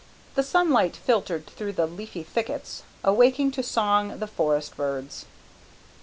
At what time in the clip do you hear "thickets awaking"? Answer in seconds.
2.23-3.51